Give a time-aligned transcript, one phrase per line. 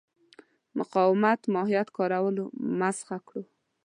[0.77, 2.43] متفاوت ماهیت کارولو
[2.79, 3.43] مسخه کړو.